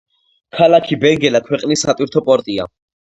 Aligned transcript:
ქალაქი 0.59 0.97
ბენგელა 1.03 1.41
ქვეყნის 1.49 1.85
სატვირთო 1.87 2.25
პორტია. 2.31 2.67